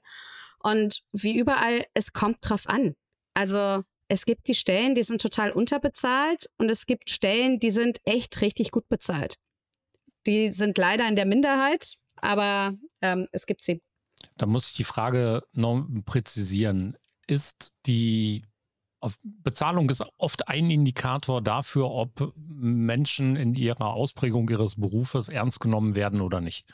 [0.60, 2.94] Und wie überall, es kommt drauf an.
[3.34, 8.00] Also es gibt die Stellen, die sind total unterbezahlt und es gibt Stellen, die sind
[8.04, 9.36] echt richtig gut bezahlt.
[10.26, 13.82] Die sind leider in der Minderheit, aber ähm, es gibt sie.
[14.36, 16.96] Da muss ich die Frage noch präzisieren.
[17.26, 18.42] Ist die
[19.22, 25.94] Bezahlung ist oft ein Indikator dafür, ob Menschen in ihrer Ausprägung ihres Berufes ernst genommen
[25.94, 26.72] werden oder nicht.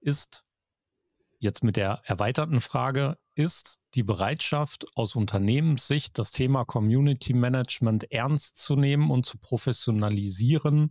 [0.00, 0.44] Ist
[1.38, 8.56] jetzt mit der erweiterten Frage, ist die Bereitschaft aus Unternehmenssicht, das Thema Community Management ernst
[8.56, 10.90] zu nehmen und zu professionalisieren,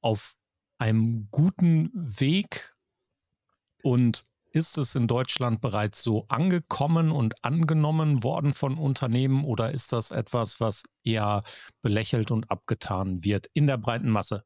[0.00, 0.34] auf
[0.78, 2.74] einem guten Weg
[3.82, 9.92] und ist es in Deutschland bereits so angekommen und angenommen worden von Unternehmen oder ist
[9.92, 11.40] das etwas, was eher
[11.82, 14.44] belächelt und abgetan wird in der breiten Masse?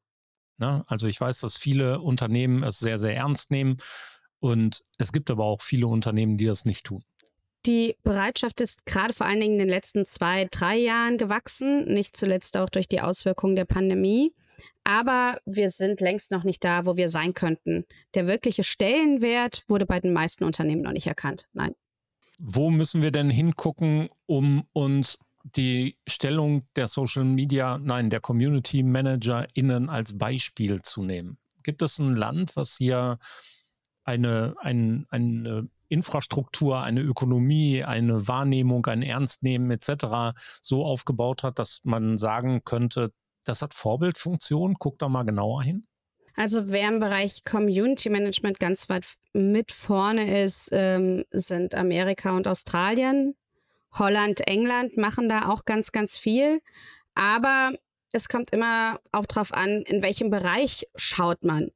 [0.59, 0.85] Ne?
[0.87, 3.79] Also ich weiß, dass viele Unternehmen es sehr, sehr ernst nehmen
[4.41, 7.05] und es gibt aber auch viele Unternehmen, die das nicht tun.
[7.67, 12.15] Die Bereitschaft ist gerade vor allen Dingen in den letzten zwei, drei Jahren gewachsen, nicht
[12.15, 14.35] zuletzt auch durch die Auswirkungen der Pandemie.
[14.85, 17.87] Aber wir sind längst noch nicht da, wo wir sein könnten.
[18.15, 21.49] Der wirkliche Stellenwert wurde bei den meisten Unternehmen noch nicht erkannt.
[21.53, 21.75] Nein.
[22.39, 25.19] Wo müssen wir denn hingucken, um uns
[25.57, 31.39] die Stellung der Social Media, nein, der Community ManagerInnen als Beispiel zu nehmen?
[31.63, 33.19] Gibt es ein Land, was hier
[34.05, 40.37] eine, ein, eine Infrastruktur, eine Ökonomie, eine Wahrnehmung, ein Ernstnehmen etc.
[40.61, 43.13] so aufgebaut hat, dass man sagen könnte,
[43.45, 44.77] das hat Vorbildfunktion.
[44.79, 45.87] Guck da mal genauer hin.
[46.37, 52.49] Also wer im Bereich Community Management ganz weit mit vorne ist, ähm, sind Amerika und
[52.49, 53.37] Australien.
[53.93, 56.61] Holland, England machen da auch ganz, ganz viel.
[57.15, 57.73] Aber
[58.13, 61.71] es kommt immer auch darauf an, in welchem Bereich schaut man.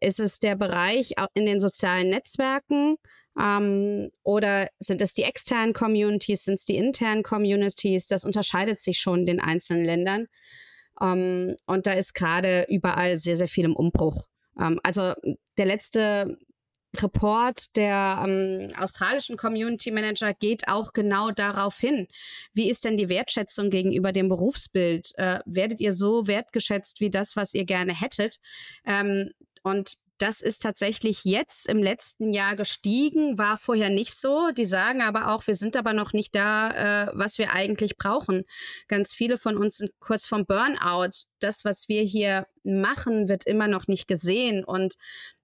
[0.00, 2.96] Ist es der Bereich in den sozialen Netzwerken
[3.38, 8.06] ähm, oder sind es die externen Communities, sind es die internen Communities?
[8.06, 10.26] Das unterscheidet sich schon in den einzelnen Ländern.
[11.00, 14.26] Um, ähm, und da ist gerade überall sehr, sehr viel im Umbruch.
[14.54, 15.14] Um, ähm, also
[15.56, 16.36] der letzte
[16.96, 22.08] Report der ähm, australischen Community Manager geht auch genau darauf hin.
[22.54, 25.12] Wie ist denn die Wertschätzung gegenüber dem Berufsbild?
[25.16, 28.38] Äh, werdet ihr so wertgeschätzt wie das, was ihr gerne hättet?
[28.86, 29.30] Ähm,
[29.62, 34.50] und das ist tatsächlich jetzt im letzten Jahr gestiegen, war vorher nicht so.
[34.56, 38.44] Die sagen aber auch, wir sind aber noch nicht da, äh, was wir eigentlich brauchen.
[38.88, 41.26] Ganz viele von uns sind kurz vom Burnout.
[41.40, 44.94] Das, was wir hier machen, wird immer noch nicht gesehen und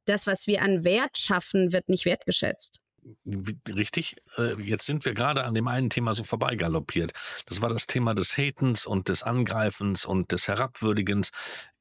[0.04, 2.83] das, was wir an Wert schaffen, wird nicht wertgeschätzt.
[3.26, 4.16] Richtig.
[4.36, 7.12] Äh, jetzt sind wir gerade an dem einen Thema so vorbeigaloppiert.
[7.46, 11.30] Das war das Thema des Hatens und des Angreifens und des Herabwürdigens.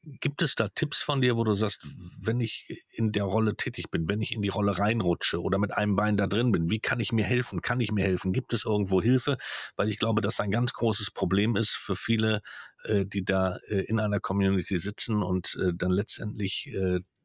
[0.04, 1.82] Gibt es da Tipps von dir, wo du sagst,
[2.20, 5.72] wenn ich in der Rolle tätig bin, wenn ich in die Rolle reinrutsche oder mit
[5.72, 7.62] einem Bein da drin bin, wie kann ich mir helfen?
[7.62, 8.34] Kann ich mir helfen?
[8.34, 9.38] Gibt es irgendwo Hilfe?
[9.78, 12.42] Weil ich glaube, dass ein ganz großes Problem ist für viele,
[12.84, 16.70] äh, die da äh, in einer Community sitzen und dann letztendlich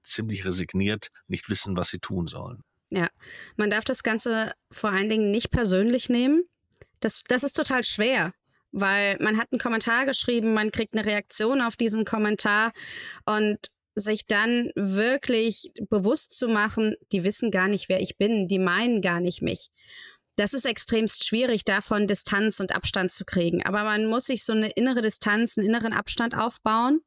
[0.04, 2.62] ziemlich resigniert nicht wissen, was sie tun sollen.
[2.90, 3.08] Ja,
[3.56, 6.44] man darf das Ganze vor allen Dingen nicht persönlich nehmen.
[7.00, 8.32] Das, das ist total schwer
[8.72, 12.72] weil man hat einen Kommentar geschrieben, man kriegt eine Reaktion auf diesen Kommentar
[13.24, 18.58] und sich dann wirklich bewusst zu machen, die wissen gar nicht, wer ich bin, die
[18.58, 19.70] meinen gar nicht mich.
[20.36, 23.64] Das ist extremst schwierig, davon Distanz und Abstand zu kriegen.
[23.64, 27.00] Aber man muss sich so eine innere Distanz, einen inneren Abstand aufbauen.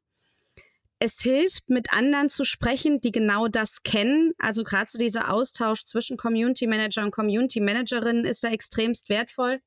[1.04, 4.34] Es hilft, mit anderen zu sprechen, die genau das kennen.
[4.38, 9.60] Also gerade so dieser Austausch zwischen Community Manager und Community Managerinnen ist da extremst wertvoll.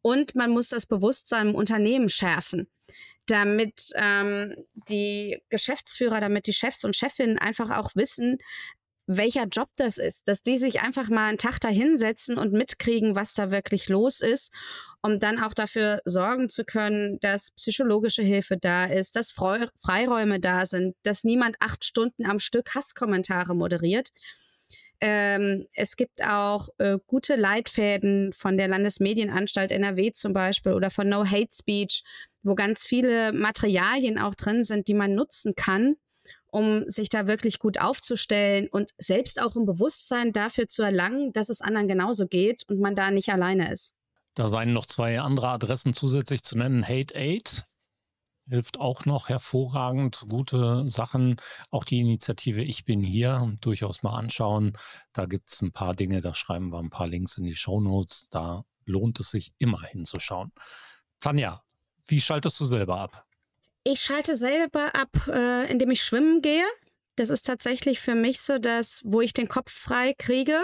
[0.00, 2.70] Und man muss das Bewusstsein im Unternehmen schärfen,
[3.26, 4.54] damit ähm,
[4.88, 8.38] die Geschäftsführer, damit die Chefs und Chefinnen einfach auch wissen,
[9.16, 13.16] welcher Job das ist, dass die sich einfach mal einen Tag da hinsetzen und mitkriegen,
[13.16, 14.52] was da wirklich los ist,
[15.02, 20.64] um dann auch dafür sorgen zu können, dass psychologische Hilfe da ist, dass Freiräume da
[20.64, 24.10] sind, dass niemand acht Stunden am Stück Hasskommentare moderiert.
[25.00, 31.08] Ähm, es gibt auch äh, gute Leitfäden von der Landesmedienanstalt NRW zum Beispiel oder von
[31.08, 32.04] No Hate Speech,
[32.42, 35.96] wo ganz viele Materialien auch drin sind, die man nutzen kann,
[36.50, 41.48] um sich da wirklich gut aufzustellen und selbst auch ein Bewusstsein dafür zu erlangen, dass
[41.48, 43.94] es anderen genauso geht und man da nicht alleine ist.
[44.34, 46.86] Da seien noch zwei andere Adressen zusätzlich zu nennen.
[46.86, 47.66] Hate Aid
[48.50, 50.24] hilft auch noch hervorragend.
[50.28, 51.36] Gute Sachen.
[51.70, 54.76] Auch die Initiative Ich bin hier durchaus mal anschauen.
[55.12, 57.80] Da gibt es ein paar Dinge, da schreiben wir ein paar Links in die Show
[57.80, 58.28] Notes.
[58.30, 60.52] Da lohnt es sich immer hinzuschauen.
[61.20, 61.62] Tanja,
[62.06, 63.26] wie schaltest du selber ab?
[63.82, 66.66] Ich schalte selber ab, äh, indem ich schwimmen gehe.
[67.16, 70.60] Das ist tatsächlich für mich so, dass, wo ich den Kopf frei kriege.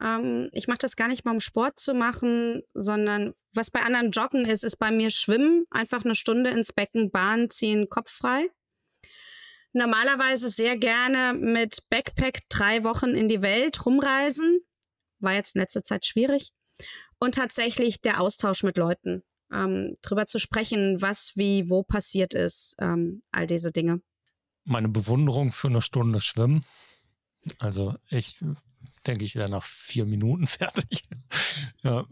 [0.00, 4.10] Ähm, ich mache das gar nicht mal, um Sport zu machen, sondern was bei anderen
[4.10, 5.64] Joggen ist, ist bei mir Schwimmen.
[5.70, 8.50] Einfach eine Stunde ins Becken, Bahn ziehen, Kopf frei.
[9.72, 14.60] Normalerweise sehr gerne mit Backpack drei Wochen in die Welt rumreisen.
[15.20, 16.52] War jetzt in letzter Zeit schwierig.
[17.18, 19.22] Und tatsächlich der Austausch mit Leuten
[19.52, 24.00] ähm, drüber zu sprechen, was wie wo passiert ist, ähm, all diese Dinge.
[24.64, 26.64] Meine Bewunderung für eine Stunde Schwimmen.
[27.58, 28.38] Also ich
[29.06, 31.04] denke, ich wäre nach vier Minuten fertig.
[31.82, 32.04] ja,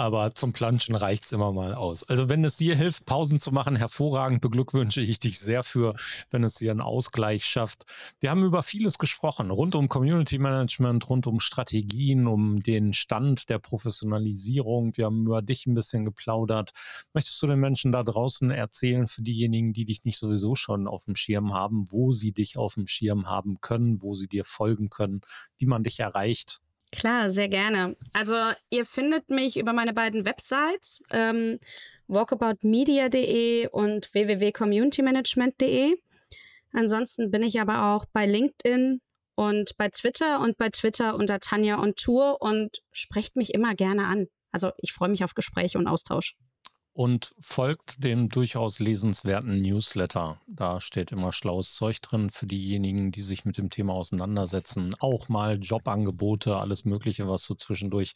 [0.00, 2.04] aber zum Planschen reicht es immer mal aus.
[2.04, 5.94] Also wenn es dir hilft, Pausen zu machen, hervorragend beglückwünsche ich dich sehr für,
[6.30, 7.84] wenn es dir einen Ausgleich schafft.
[8.18, 13.50] Wir haben über vieles gesprochen, rund um Community Management, rund um Strategien, um den Stand
[13.50, 14.96] der Professionalisierung.
[14.96, 16.70] Wir haben über dich ein bisschen geplaudert.
[17.12, 21.04] Möchtest du den Menschen da draußen erzählen, für diejenigen, die dich nicht sowieso schon auf
[21.04, 24.88] dem Schirm haben, wo sie dich auf dem Schirm haben können, wo sie dir folgen
[24.88, 25.20] können,
[25.58, 26.62] wie man dich erreicht?
[26.92, 27.96] Klar, sehr gerne.
[28.12, 28.34] Also
[28.68, 31.60] ihr findet mich über meine beiden Websites, ähm,
[32.08, 35.96] walkaboutmedia.de und www.communitymanagement.de.
[36.72, 39.00] Ansonsten bin ich aber auch bei LinkedIn
[39.36, 44.06] und bei Twitter und bei Twitter unter Tanja on Tour und sprecht mich immer gerne
[44.06, 44.26] an.
[44.50, 46.36] Also ich freue mich auf Gespräche und Austausch
[46.92, 50.40] und folgt dem durchaus lesenswerten Newsletter.
[50.46, 54.94] Da steht immer schlaues Zeug drin für diejenigen, die sich mit dem Thema auseinandersetzen.
[55.00, 58.14] Auch mal Jobangebote, alles Mögliche, was so zwischendurch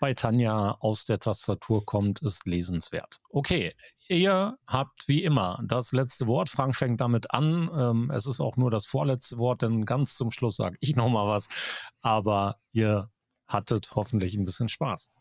[0.00, 3.20] bei Tanja aus der Tastatur kommt, ist lesenswert.
[3.28, 3.74] Okay,
[4.08, 6.48] ihr habt wie immer das letzte Wort.
[6.48, 7.70] Frank fängt damit an.
[7.76, 11.26] Ähm, es ist auch nur das vorletzte Wort, denn ganz zum Schluss sage ich nochmal
[11.28, 11.48] was.
[12.00, 13.10] Aber ihr
[13.46, 15.12] hattet hoffentlich ein bisschen Spaß.